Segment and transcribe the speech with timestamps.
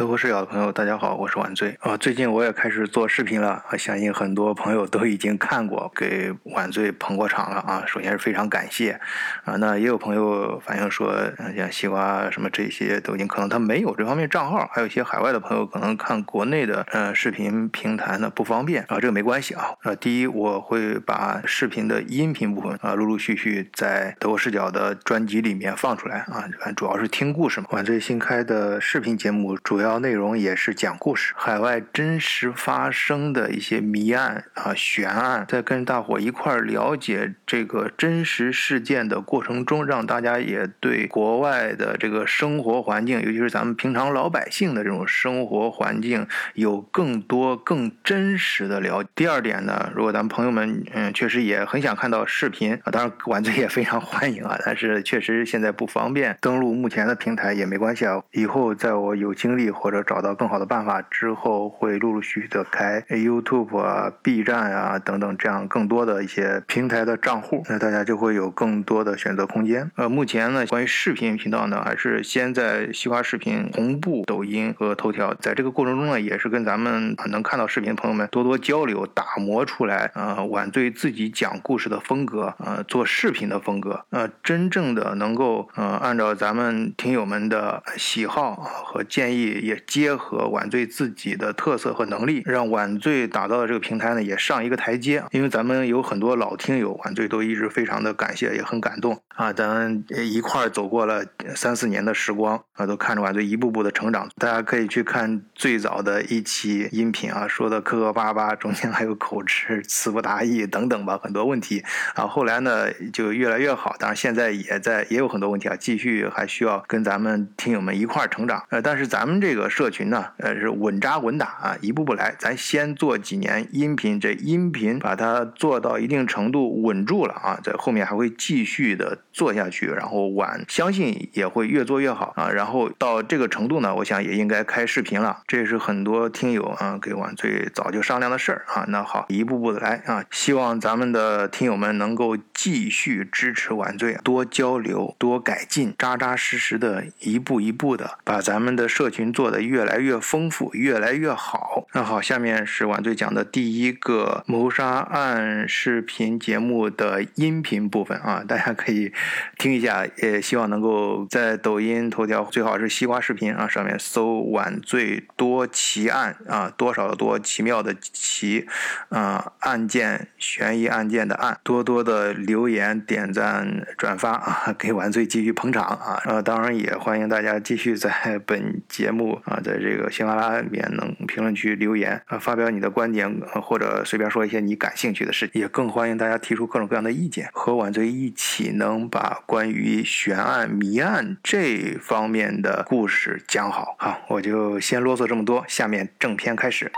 [0.00, 1.94] 德国视角的朋友，大家好，我是晚醉啊。
[1.94, 7.84] 最近我也开始做视频了啊，相信很多朋友都已经看过，给晚醉捧过场了啊。
[7.86, 8.98] 首先是非常感谢
[9.44, 9.56] 啊。
[9.56, 11.14] 那也有朋友反映说，
[11.54, 18.98] 像西瓜什么这些都已经可能他没有这方面账号，还有一些海外的朋友可能看国内的呃视频平台呢不方便啊。
[18.98, 19.74] 这个没关系啊。
[19.82, 27.66] 呃，第一我会把视频的音频部分啊陆陆续续在德国视角的专辑里面放出来啊，主要是听故事嘛。
[27.72, 29.89] 晚醉新开的视频节目主要。
[29.90, 49.08] 主要内容也是讲故事，海外真实发生的一些谜案啊、悬案，在跟大伙一块儿了解这个真实事件的过程中，让大家也对国外的这个生活环境，尤其是咱们平常老百姓的这种生活环境，有更多更真实的了解。
[49.16, 59.68] 第二点呢，如果咱们朋友们嗯确实也很想看到视频啊，当然 丸子也非常欢迎啊，但是确实现在不方便登录目前的平台也没关系啊，以后在我有精力。
[59.80, 69.90] 或者找到更好的办法之后，会陆陆续续的开 YouTube 啊、B 站啊等等这样更多的一些平台的账户，那大家就会有更多的选择空间。
[69.96, 89.69] 呃，目前呢，关于视频频道呢，还是先在西瓜视频同步抖音和头条，在这个过程中呢，也是跟咱们能看到视频的朋友们多多交流，打磨出来呃晚醉自己讲故事的风格，呃做视频的风格，呃真正的能够呃按照咱们听友们的喜好和建议。
[89.70, 95.22] 也结合晚醉自己的特色和能力，让晚醉打造的这个平台呢也上一个台阶。
[95.30, 99.52] 因为咱们有很多老听友，晚醉都一直非常的感谢，也很感动啊。
[99.52, 104.28] 咱一块儿走过了三四年的时光啊，都看着晚醉一步步的成长。
[104.38, 111.84] 大家可以去看最早的一期音频啊，说的磕磕巴巴，中间还有口吃、词不达意等等吧，很多问题
[112.16, 112.26] 啊。
[112.26, 118.64] 后来呢就越来越好，当然现在也在也有很多问题啊，继续还需要跟咱们听友们一块儿成长。
[118.70, 119.59] 呃，但是咱们这个。
[119.60, 122.34] 个社群呢，呃，是稳扎稳打啊，一步步来。
[122.38, 129.86] 咱先做几年音频，这音频把它做到一定程度稳住了啊，在后面还会继续的做下去。
[129.88, 132.48] 然后晚相信也会越做越好啊。
[132.50, 135.42] 然后到这个程度呢，我想也应该开视频了。
[135.46, 138.86] 这是很多听友啊给晚最早就商量的事儿啊。
[138.88, 140.24] 那好，一步步的来啊。
[140.30, 149.49] 希望咱们的听友们能够继续支持晚醉，多交流，多改进，扎扎实实的一步一步的把咱们的社群做。
[149.50, 151.86] 的越来越丰富，越来越好。
[151.92, 159.12] 那好，下面是晚醉讲的第一个谋杀案视频节目的音频部分啊，大家可以
[159.58, 160.06] 听一下。
[160.22, 168.66] 也希望能够在抖音、头条，最好是西瓜视频啊上面搜“晚醉多奇案”啊，多少的多，奇妙的奇
[169.08, 176.20] 啊，案件悬疑案件的案，多多的留言、点赞、转发啊，给晚醉继续捧场啊。
[176.24, 179.29] 呃，当然也欢迎大家继续在本节目。
[179.44, 183.30] 啊，在这个喜马拉雅里面能评论区留言啊，发表你的观点，
[183.62, 193.96] 或者随便说一些你感兴趣的事，也更欢迎大家提出各种各样的意见，和晚醉一起能把关于悬案谜案这方面的故事讲好。
[193.98, 196.90] 好，我就先啰嗦这么多，下面正片开始。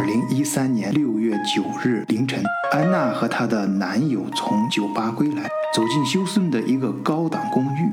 [0.00, 2.40] 二零一三年六月九日凌晨，
[2.70, 7.92] 安娜和她的男友从酒吧归来，走进休斯顿的一个高档公寓。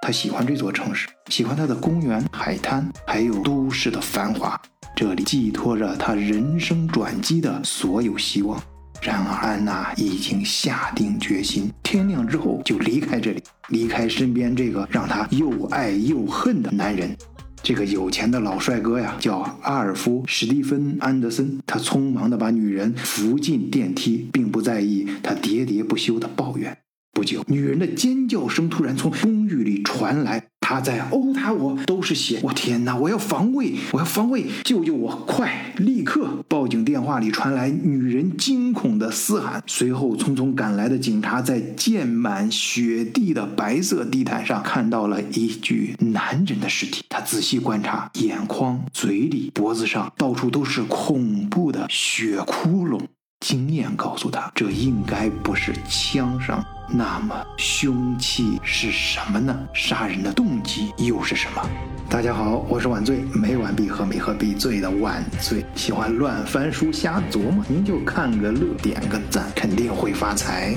[0.00, 4.58] 他喜欢这座城市，喜欢它的公园、海滩，还有都市的繁华。
[4.96, 8.60] 这里寄托着他人生转机的所有希望。
[9.00, 17.16] 然而，安娜已经下定决心，天亮之后就离开这里，离开身边这个让她又爱又恨的男人。
[17.62, 21.58] 这个有钱的老帅哥呀，叫阿尔夫·史蒂芬·安德森。
[21.66, 26.78] 他匆忙地把女人扶进电梯，并不在意她喋喋不休的抱怨。
[27.18, 32.38] 不久，女人的尖叫声突然从公寓里传来，她在殴打我，都是血！
[32.44, 32.94] 我天哪！
[32.94, 34.46] 我要防卫，我要防卫！
[34.62, 35.16] 救救我！
[35.26, 36.44] 快，立刻！
[36.46, 39.60] 报警电话里传来女人惊恐的嘶喊。
[39.66, 47.02] 随后，匆匆赶来的警察在溅满雪地的白色地毯上看到了一具男人的尸体。
[47.08, 53.00] 他仔细观察，眼眶、嘴里、脖子上到处都是恐怖的血窟窿。
[53.40, 56.64] 经验告诉他，这应该不是枪伤。
[56.90, 59.54] 那么凶器是什么呢？
[59.74, 61.62] 杀人的动机又是什么？
[62.08, 65.62] 大家好，我是晚醉，每晚必喝，每喝必醉的晚醉。
[65.74, 70.74] 喜欢乱翻书瞎琢磨，您就看个乐，点个赞，肯定会发财。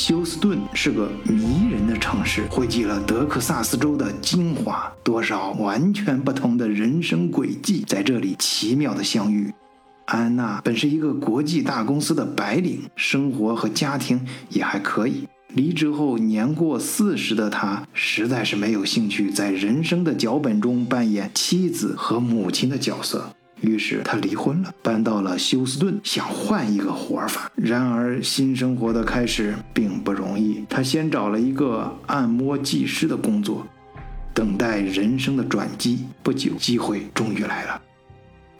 [0.00, 9.52] 休斯顿是个迷人的城市，汇集了德克萨斯州的精华，多少完全不同的人生轨迹在这里奇妙的相遇。
[10.06, 15.26] 安娜本是一个国际大公司的白领，生活和家庭也还可以。
[15.48, 23.34] 离职后年过四十的她，实在是没有兴趣在人生的脚本中扮演妻子和母亲的角色。
[23.60, 27.50] 于是他离婚了，搬到了休斯顿，想换一个活法。
[27.56, 30.64] 然而新生活的开始并不容易。
[30.68, 33.66] 他先找了一个按摩技师的工作，
[34.32, 36.06] 等待人生的转机。
[36.22, 37.82] 不久，机会终于来了。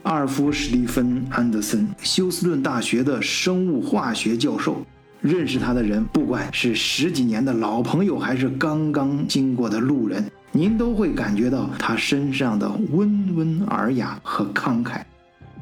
[0.03, 4.85] 阿尔夫·史蒂芬·安德森，休斯顿大学的生物化学教授。
[5.21, 15.01] 认识他的人，不管是十几年的老朋友，还是刚刚经过的路人，您都会感觉到他身上的温文尔雅和慷慨。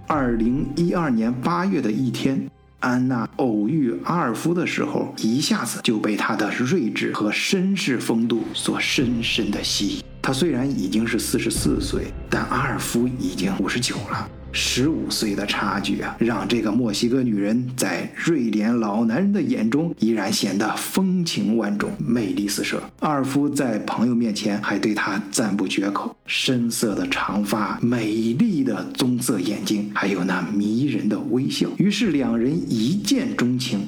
[0.08, 2.50] 二零一二年八月的一天，
[2.80, 10.04] 安娜偶遇阿尔夫的时候，一下子就被他的睿智和绅士风度所深深的吸引。
[10.22, 14.30] 他虽然已经是四十四岁，但阿尔夫已经五十九了。
[14.60, 22.82] 十五岁的差距啊，让这个墨西哥女人在瑞典老男人的眼中依然显得风情万种、魅力四射。
[23.02, 31.68] 阿尔夫在朋友面前还对她赞不绝口：深色的长发、美丽的棕色眼睛，还有那迷人的微笑。
[31.78, 33.88] 于是两人一见钟情。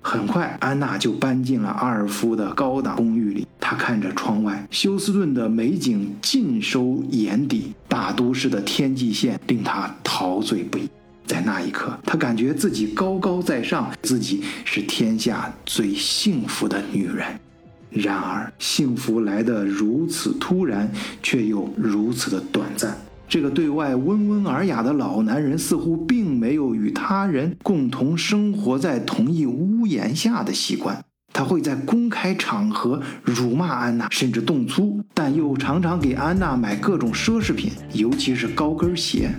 [0.00, 3.46] 很快，安娜就搬进了阿尔夫的高档公寓里。
[3.60, 10.88] 她看着窗外，休斯顿的美景尽收眼底，大都市的天际线令她陶醉不已。
[11.26, 17.26] 在那一刻，她感觉自己高高在上，自己是天下最幸福的女人。
[17.90, 20.90] 然而，幸福来得如此突然，
[21.22, 22.96] 却又如此的短暂。
[23.28, 31.04] 这个对外温文尔雅的老男人似乎并没有与他人共同生活在同一屋檐下的习惯。
[31.30, 39.30] 他会在公开场合辱骂安娜，甚至动粗，但又常常给安娜买各种奢侈品，尤其是高跟鞋。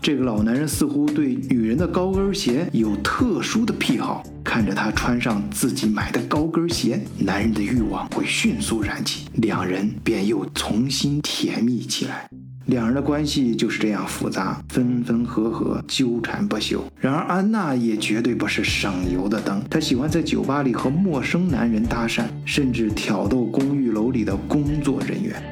[0.00, 4.22] 这个老男人似乎对女人的高跟鞋有特殊的癖好。
[4.44, 12.28] 看着他穿上自己买的高跟鞋，男人的欲望会迅速燃起，两人便又重新甜蜜起来。
[12.66, 16.84] 两人的关系就是这样复杂，分分合合，纠缠不休。
[17.00, 25.42] 然而安娜也绝对不是省油的灯，她喜欢在酒吧里和陌生男人搭讪，甚至挑逗公寓楼里的工作人员。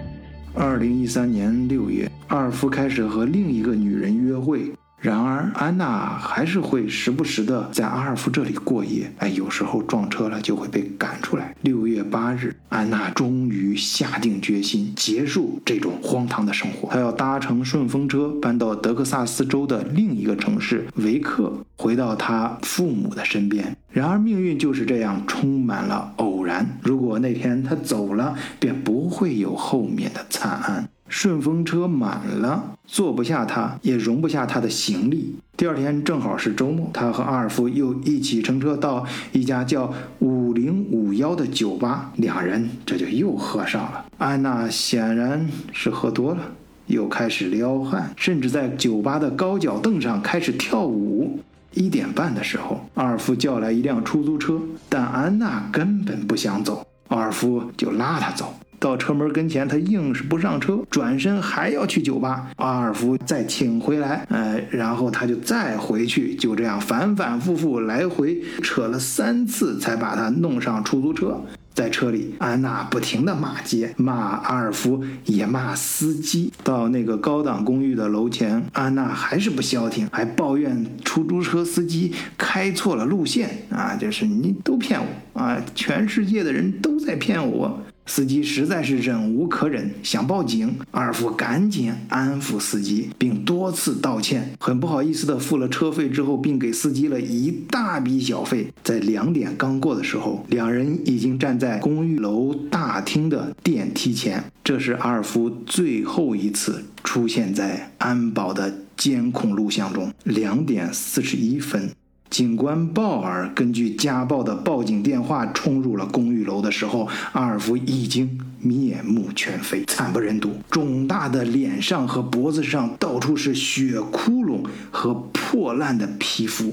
[0.55, 4.73] 二零一三年六月，阿尔夫开始和另一个女人约会。
[5.01, 9.11] 然而，安娜还是会时不时的在阿尔夫这里过夜。
[9.17, 11.57] 哎，有时候撞车了就会被赶出来。
[11.63, 16.91] 六月八日，安娜终于下定决心结束这种荒唐的生活。
[16.91, 23.75] 她要搭乘顺风车搬到德克萨斯州的另一个城市维克，回到她父母的身边。
[23.91, 26.79] 然而，命运就是这样充满了偶然。
[26.83, 30.87] 如果那天她走了，便不会有后面的惨案。
[31.11, 35.35] 顺风车满了，坐不下他，也容不下他的行李。
[35.57, 44.07] 第二天正好是周末，他和阿尔夫又一起乘车到一家叫五零五幺的酒吧，两人这就又喝上了。
[44.19, 46.41] 安娜显然是喝多了，
[46.87, 51.41] 又开始撩汉，甚至在酒吧的高脚凳上开始跳舞。
[51.73, 58.55] 一点半的时候，阿尔夫叫来一辆出租车，但安娜根本不想走，阿尔夫就拉她走。
[58.81, 62.51] 到车门跟前，他硬是不上车，转身还要去酒吧。
[62.57, 71.41] 阿尔夫再请回来，呃，然后他就再回去，就这样反反复复来回扯了三次，才把他弄上出租车。
[71.73, 76.53] 在车里，安娜不停地骂街，骂阿尔夫，也骂司机。
[76.65, 83.97] 到那个高档公寓的楼前，安娜还是不消停，还抱怨出租车司机开错了路线啊！
[83.99, 85.63] 就是你都骗我啊！
[85.75, 87.81] 全世界的人都在骗我。
[88.11, 90.77] 司机实在是忍无可忍，想报警。
[90.91, 98.67] 阿尔夫赶紧安抚司机，并多次道歉，很不好意思地付了车费之后，并给司机了一大笔小费。
[98.83, 104.43] 在两点刚过的时候，两人已经站在公寓楼大厅的电梯前。
[104.65, 110.13] 这是阿尔夫最后一次出现在安保的监控录像中。
[110.25, 111.89] 两点四十一分。
[112.31, 120.53] 警官鲍尔根据家暴的报警电话冲入了公寓楼的时候，阿尔夫已经面目全非，惨不忍睹。
[120.71, 126.73] 肿大的脸上和脖子上到处是血窟窿和破烂的皮肤。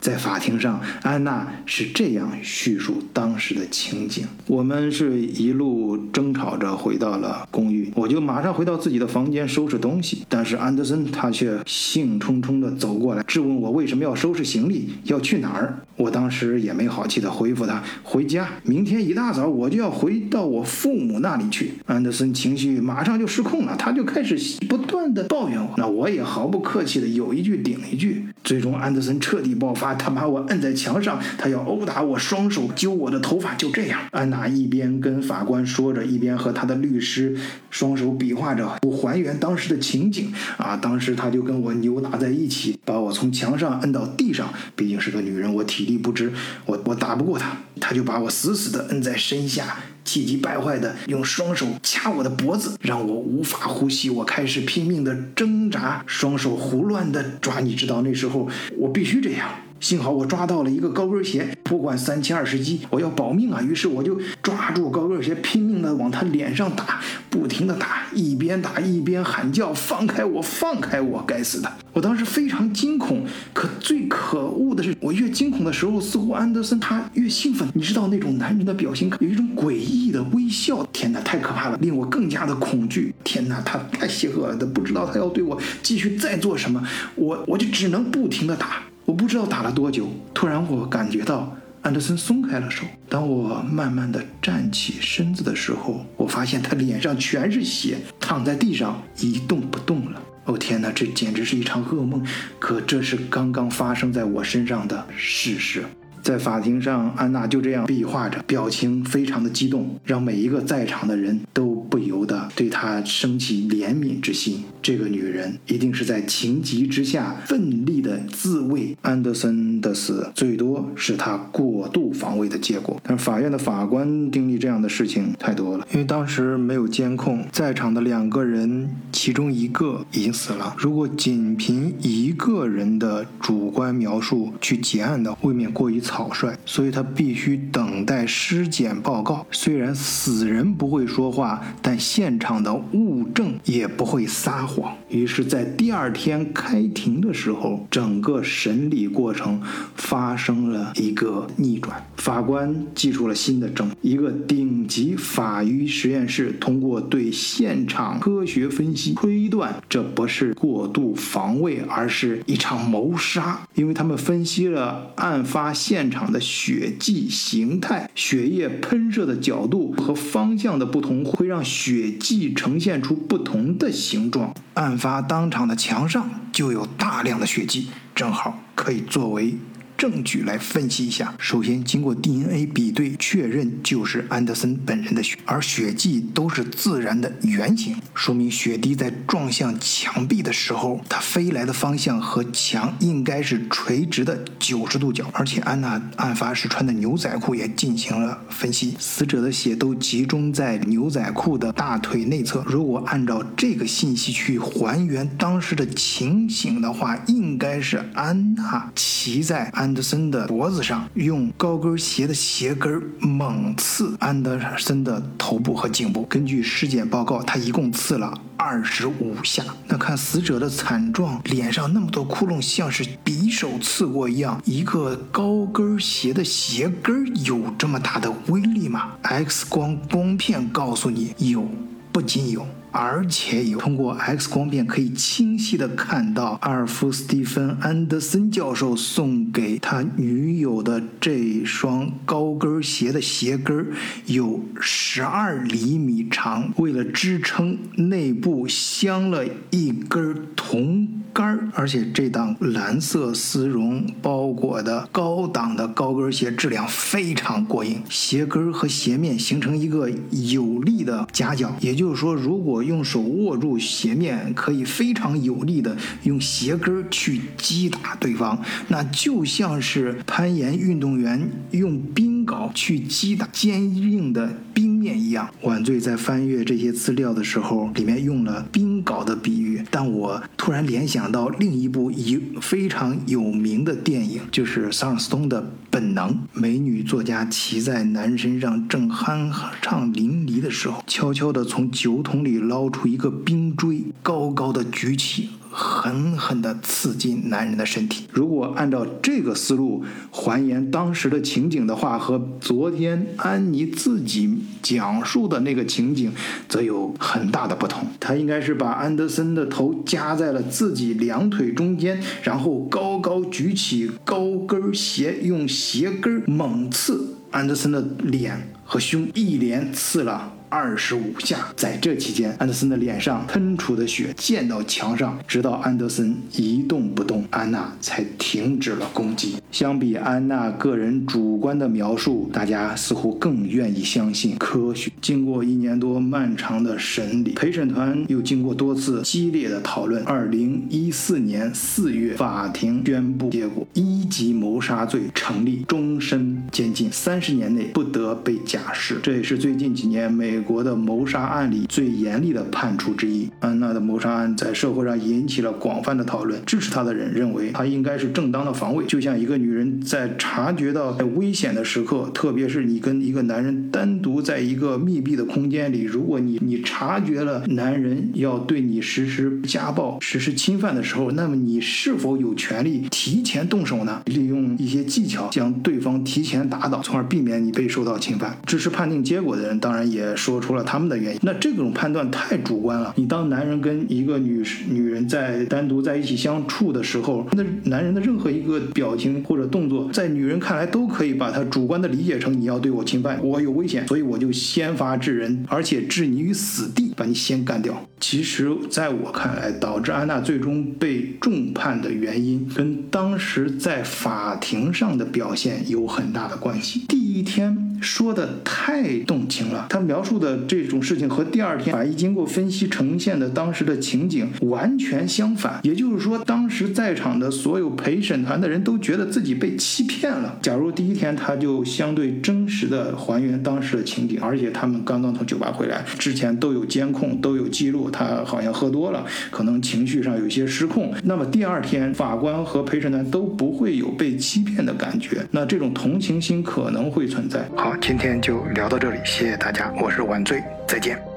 [0.00, 10.24] 在法庭上，安娜是这样叙述当时的情景：我们是一路争吵着回到了公寓，我就马上回到自己的房间收拾东西。
[10.28, 15.76] 但是安德森他却兴冲冲地走过来，质问我为什么要收拾行李，要去哪儿。
[15.96, 21.72] 我当时也没好气地回复他：回家，明天一大早我就要回到我父母那里去。
[21.86, 24.38] 安德森情绪马上就失控了，他就开始
[24.68, 25.74] 不断地抱怨我。
[25.78, 28.26] 那我也毫不客气地有一句顶一句。
[28.44, 29.95] 最终，安德森彻底爆发。
[29.96, 33.54] 他把我摁在墙上，他要殴打我，双手揪我的头发。
[33.54, 37.36] 就这样，安娜一边跟法官说着，一边和他的律师
[37.70, 40.32] 双手比划着，还原当时的情景。
[40.56, 44.52] 啊，当时他就跟我扭打在一起，把我从墙上摁到地上。
[44.74, 46.32] 毕竟是个女人，我体力不支，
[46.66, 49.76] 我我打不过他，他就把我死死地摁在身下。
[50.04, 54.08] 气急败坏地用双手掐我的脖子，让我无法呼吸。
[54.08, 57.58] 我开始拼命地挣扎，双手胡乱地抓。
[57.58, 58.48] 你知道那时候
[58.78, 59.48] 我必须这样。
[59.80, 63.62] 幸好我抓到了一个高跟鞋，不管三七二十一，我要保命啊！
[63.62, 71.22] 于是我就抓住高跟鞋，拼命地往他脸上打，不停地打，一边打一边喊叫：“放开我，放开我！
[71.26, 77.68] 该死的！”我当时非常惊恐，可最可恶的是，我越惊恐的时候，似乎安德森他越兴奋。
[77.74, 80.84] 你知道那种男人的表情，有一种诡异的微笑。
[80.92, 83.14] 天哪，太可怕了，令我更加的恐惧。
[83.22, 86.82] 天哪，他太邪恶了，他不知道他要对我继续再做什么。
[87.14, 88.82] 我我就只能不停地打。
[89.06, 92.84] 我不知道打了多久，突然我感觉到安德森松开了手。
[93.08, 100.20] 当我慢慢的站起身子的时候，我发现他脸上全是血，躺在地上一动不动了。
[100.46, 102.20] 哦天哪，这简直是一场噩梦！
[102.58, 105.84] 可这是刚刚发生在我身上的事实。
[106.26, 114.64] 在法庭上，安娜就这样壁画着，表情非常的激动，让每一个在场的人都不由得对她升起怜悯之心。
[114.82, 118.96] 这个女人一定是在情急之下奋力的自卫。
[119.02, 128.90] 安德森的死最多是她过度防卫的结果，但法院的法官经历这样的事情太多了，因为当时没有监控，在场的两个人
[129.26, 130.72] 其中一个已经死了。
[130.78, 136.30] 如果仅凭一个人的主观描述去结案的，未免过于草。
[136.32, 139.44] 率，所以他必须等待尸检报告。
[139.50, 144.96] 虽然死人不会说话，但现场的物证也不会撒谎。
[145.08, 149.60] 于是，在第二天开庭的时候，整个审理过程
[149.96, 152.00] 发生了一个逆转。
[152.16, 163.66] 法官记出了新的证：一个顶级法医实验室通过对现场科学分析推断，这不是过度防卫，而是一场谋杀。
[163.74, 165.96] 因为他们分析了案发现。
[166.08, 174.54] 场的血迹形态、血液喷射的角度和方向的不同，会让血迹呈现出不同的形状。
[174.74, 179.56] 案发当场的墙上就有大量的血迹，正好可以作为。
[179.96, 181.34] 证据来分析一下。
[181.38, 195.24] 首先，经过 DNA 比对确认，就是安德森本人的血，而血迹都是自然的圆形，说明血滴在撞向墙壁的时候，它飞来的方向和墙应该是垂直的九十度角。
[195.32, 202.62] 而且，安娜案发时穿的牛仔裤也进行了分析，死者的血都集中在牛仔裤的大腿内侧。
[202.66, 209.85] 如果按照这个信息去还原当时的情形的话，应该是安娜骑在安。
[209.86, 216.24] 安德森的脖子上用高跟鞋的鞋跟猛刺安德森的头部和颈部。
[216.24, 219.62] 根据尸检报告，他一共刺了二十五下。
[219.86, 224.60] 那看死者的惨状，脸上那么多窟窿，像是匕首刺过一样。
[224.64, 231.64] 一个高跟鞋的鞋跟有这么大的威力吗？X 光光片告诉你有，
[232.10, 232.66] 不仅有。
[232.98, 243.86] 而且有通过 X 光片可以清晰的看到，阿尔夫·斯蒂芬·安德森教授送给他女友的这双高跟鞋的鞋跟
[244.24, 251.06] 有十二厘米长，为了支撑，内部镶了一根铜。
[251.36, 275.50] 杆，而且这档蓝色丝绒包裹的高档的高跟鞋质量非常过硬，鞋跟和鞋面形成一个有力的夹角，也就是说，如果用手握住鞋面，可以非常有力的用鞋跟去击打对方，那就像是攀岩运动员用冰镐去击打坚硬的冰面一样。
[275.62, 281.26] 晚醉在翻阅这些资料的时候，里面用了冰镐的比喻，但我突然联想。
[281.26, 285.60] 到另一部有非常有名的电影，就是桑尔斯通的
[285.90, 286.30] 《本能》。
[286.52, 289.50] 美女作家骑在男身上，正酣
[289.82, 295.48] 畅淋漓的时候，悄悄地从酒桶里捞出一个冰锥，高高的举起。
[295.78, 298.26] 狠狠地刺进男人的身体。
[298.32, 306.32] 如果按照这个思路还原当时的情景的话，和昨天安妮自己讲述的那个情景，
[306.66, 308.08] 则有很大的不同。
[308.18, 320.54] 他应该是把安德森的头夹在了自己两腿中间，然后高高举起高跟鞋，用鞋跟猛刺安德森的脸和胸，一连刺了。
[320.78, 329.56] 二十五下，在这期间，安德森的脸上喷出的血溅到墙上，直到安德森一动不动，安娜才停止了攻击。
[329.72, 335.10] 相比安娜个人主观的描述，大家似乎更愿意相信科学。
[335.22, 349.18] 经过一年多漫长的审理，陪审团又经过多次激烈的讨论，二零一四年四月，法庭宣布结果：一级谋杀罪成立，终身监禁，三十年内不得被假释。
[349.22, 350.65] 这也是最近几年美。
[350.66, 356.60] 国的谋杀案里最严厉的判处之一，安娜的谋杀案在社会上引起了广泛的讨论。
[356.66, 374.22] 支持她的人认为，她应该是正当的防卫，就像一个女人在察觉到危险的时刻，特别是你跟一个男人单独在一个密闭的空间里，如果你你察觉了男人要对你实施家暴、实施侵犯的时候，那么你是否有权利提前动手呢？
[374.26, 378.56] 利用一些技巧将对方提前打倒，从而避免你被受到侵犯。
[378.66, 380.34] 支持判定结果的人当然也。
[380.46, 383.12] 说出了他们的原因，那这种判断太主观了。
[383.16, 398.00] 你当男人跟一个女女人在单独在一起相处的时候，那男人的任何一个表情或者动作，在女人看来都可以把他主观的理解成你要对我侵犯，我有危险，所以我就先发制人，而且置你于死地，把你先干掉。
[398.20, 407.02] 其实，在我看来，导致安娜最终被重判的原因，跟当时在法庭上的表现有很大的关系。
[407.08, 407.85] 第一天。
[408.00, 415.80] 说的太动情了，他描述的这种事情和第二天法医经过分析呈现的当时的情景完全相反。
[415.82, 420.58] 也就是说，当时在场的所有陪审团的人都觉得自己被欺骗了。
[420.62, 431.12] 假如第一天他就相对真实的还原当时的情景，而且他们刚刚从酒吧回来，之前都有监控，都有记录，他好像喝多了，可能情绪上有些失控。
[431.24, 437.68] 那么第二天法官和陪审团都不会有被欺骗的感觉，那这种同情心可能会存在。
[437.86, 441.35] 好，今天就聊到这里，谢谢大家，我是晚醉，再见。